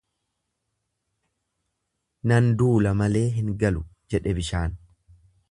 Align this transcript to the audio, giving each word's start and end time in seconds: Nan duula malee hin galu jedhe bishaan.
Nan 2.31 2.49
duula 2.63 2.95
malee 3.03 3.23
hin 3.37 3.53
galu 3.65 3.85
jedhe 4.15 4.35
bishaan. 4.41 4.77